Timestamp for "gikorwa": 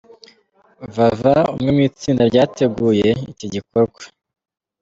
3.53-4.01